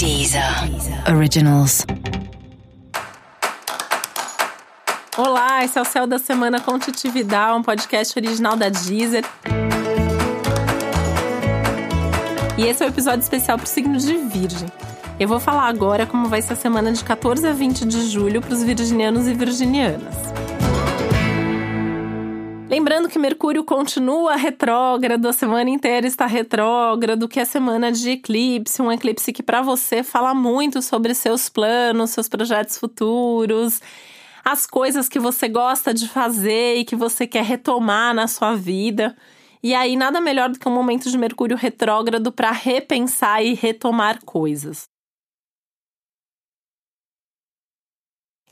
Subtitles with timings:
[0.00, 0.42] Deezer
[1.14, 1.84] Originals.
[5.14, 9.26] Olá, esse é o Céu da Semana com Titividade, um podcast original da Deezer.
[12.56, 14.70] E esse é o um episódio especial para o signo de Virgem.
[15.18, 18.40] Eu vou falar agora como vai ser a semana de 14 a 20 de julho
[18.40, 20.14] para os virginianos e virginianas.
[22.70, 28.80] Lembrando que Mercúrio continua retrógrado, a semana inteira está retrógrado, que é semana de eclipse,
[28.80, 33.80] um eclipse que para você fala muito sobre seus planos, seus projetos futuros,
[34.44, 39.16] as coisas que você gosta de fazer e que você quer retomar na sua vida.
[39.60, 44.24] E aí nada melhor do que um momento de Mercúrio retrógrado para repensar e retomar
[44.24, 44.88] coisas.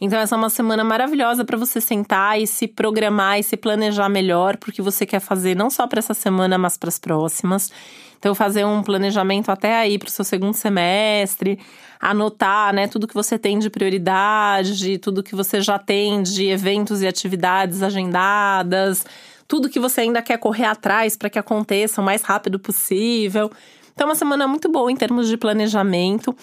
[0.00, 4.08] Então, essa é uma semana maravilhosa para você sentar e se programar e se planejar
[4.08, 7.72] melhor porque você quer fazer, não só para essa semana, mas para as próximas.
[8.18, 11.58] Então, fazer um planejamento até aí para o seu segundo semestre,
[12.00, 17.02] anotar né, tudo que você tem de prioridade, tudo que você já tem de eventos
[17.02, 19.04] e atividades agendadas,
[19.48, 23.50] tudo que você ainda quer correr atrás para que aconteça o mais rápido possível.
[23.94, 26.36] Então, é uma semana muito boa em termos de planejamento.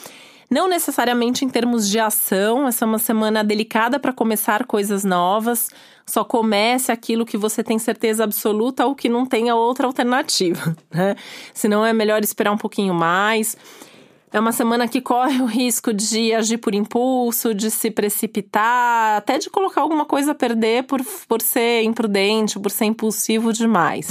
[0.56, 5.70] Não necessariamente em termos de ação, essa é uma semana delicada para começar coisas novas.
[6.06, 11.17] Só comece aquilo que você tem certeza absoluta ou que não tenha outra alternativa, né?
[11.53, 13.58] Senão é melhor esperar um pouquinho mais.
[14.31, 19.38] É uma semana que corre o risco de agir por impulso, de se precipitar, até
[19.38, 24.08] de colocar alguma coisa a perder por, por ser imprudente, por ser impulsivo demais.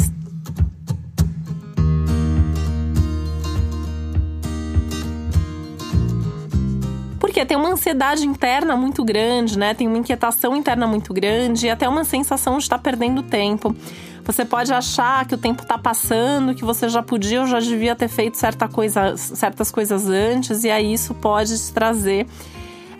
[7.34, 9.74] Porque tem uma ansiedade interna muito grande, né?
[9.74, 13.74] Tem uma inquietação interna muito grande e até uma sensação de estar perdendo tempo.
[14.24, 17.96] Você pode achar que o tempo está passando, que você já podia ou já devia
[17.96, 22.28] ter feito certa coisa, certas coisas antes, e aí isso pode te trazer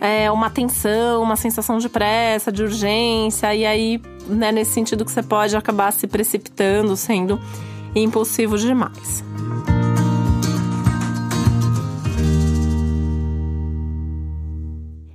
[0.01, 5.11] é, uma tensão, uma sensação de pressa, de urgência, e aí, né, nesse sentido que
[5.13, 7.39] você pode acabar se precipitando, sendo
[7.95, 9.23] impulsivo demais.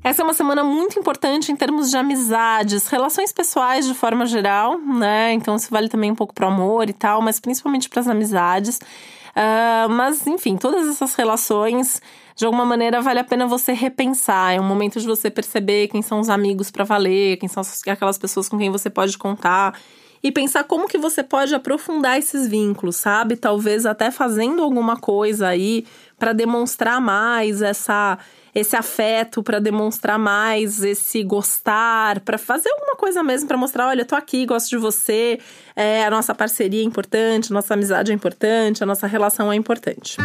[0.03, 4.79] Essa é uma semana muito importante em termos de amizades, relações pessoais de forma geral,
[4.79, 5.35] né?
[5.35, 8.09] Então isso vale também um pouco para o amor e tal, mas principalmente para as
[8.09, 8.79] amizades.
[8.79, 12.01] Uh, mas, enfim, todas essas relações,
[12.35, 14.55] de alguma maneira, vale a pena você repensar.
[14.55, 18.17] É um momento de você perceber quem são os amigos para valer, quem são aquelas
[18.17, 19.79] pessoas com quem você pode contar.
[20.23, 23.37] E pensar como que você pode aprofundar esses vínculos, sabe?
[23.37, 25.87] Talvez até fazendo alguma coisa aí
[26.21, 28.19] para demonstrar mais essa
[28.53, 34.03] esse afeto, para demonstrar mais esse gostar, para fazer alguma coisa mesmo, para mostrar: olha,
[34.03, 35.39] eu tô aqui, gosto de você,
[35.75, 39.57] é, a nossa parceria é importante, a nossa amizade é importante, a nossa relação é
[39.57, 40.17] importante.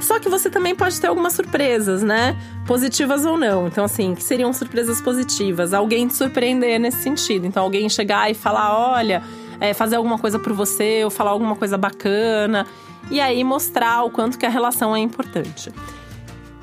[0.00, 2.36] Só que você também pode ter algumas surpresas, né?
[2.64, 3.66] Positivas ou não.
[3.66, 5.74] Então, assim, que seriam surpresas positivas?
[5.74, 7.44] Alguém te surpreender nesse sentido.
[7.44, 9.20] Então, alguém chegar e falar: olha
[9.60, 12.66] é, fazer alguma coisa por você ou falar alguma coisa bacana.
[13.10, 15.72] E aí mostrar o quanto que a relação é importante.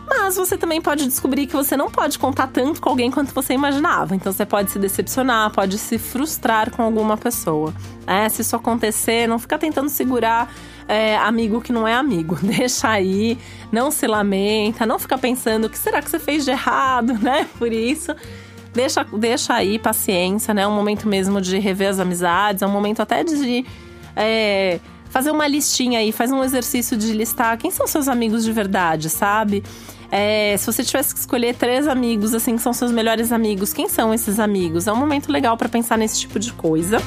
[0.08, 3.54] Mas você também pode descobrir que você não pode contar tanto com alguém quanto você
[3.54, 4.16] imaginava.
[4.16, 7.74] Então você pode se decepcionar, pode se frustrar com alguma pessoa.
[8.06, 10.50] É, se isso acontecer, não fica tentando segurar
[10.88, 12.38] é, amigo que não é amigo.
[12.42, 13.38] Deixa aí,
[13.70, 17.46] não se lamenta, não fica pensando o que será que você fez de errado, né?
[17.58, 18.16] Por isso.
[18.78, 20.62] Deixa, deixa aí, paciência, né?
[20.62, 23.66] É um momento mesmo de rever as amizades, é um momento até de.
[24.16, 24.80] É,
[25.10, 29.10] fazer uma listinha aí, faz um exercício de listar quem são seus amigos de verdade,
[29.10, 29.64] sabe?
[30.12, 33.90] É, se você tivesse que escolher três amigos, assim, que são seus melhores amigos, quem
[33.90, 34.86] são esses amigos?
[34.86, 37.00] É um momento legal para pensar nesse tipo de coisa.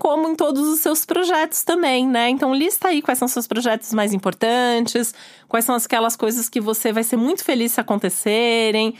[0.00, 2.28] Como em todos os seus projetos também, né?
[2.28, 5.14] Então lista aí quais são os seus projetos mais importantes,
[5.46, 8.94] quais são aquelas coisas que você vai ser muito feliz se acontecerem.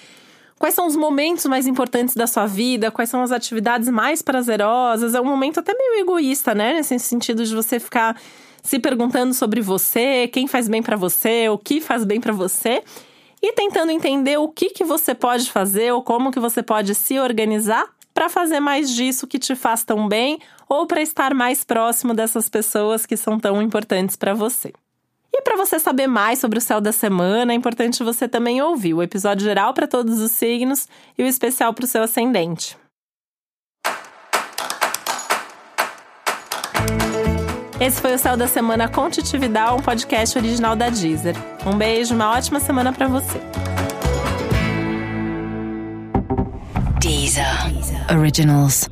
[0.59, 2.91] Quais são os momentos mais importantes da sua vida?
[2.91, 5.15] Quais são as atividades mais prazerosas?
[5.15, 6.75] É um momento até meio egoísta, né?
[6.75, 8.15] Nesse sentido de você ficar
[8.63, 12.85] se perguntando sobre você, quem faz bem para você, o que faz bem para você
[13.43, 17.19] e tentando entender o que que você pode fazer ou como que você pode se
[17.19, 17.89] organizar
[18.21, 20.39] para fazer mais disso que te faz tão bem
[20.69, 24.75] ou para estar mais próximo dessas pessoas que são tão importantes para você.
[25.33, 28.93] E para você saber mais sobre o céu da semana, é importante você também ouvir
[28.93, 30.87] o episódio geral para todos os signos
[31.17, 32.77] e o especial para o seu ascendente.
[37.81, 41.35] Esse foi o Céu da Semana com Titividade, um podcast original da Deezer.
[41.65, 43.41] Um beijo, uma ótima semana para você.
[48.11, 48.89] originals.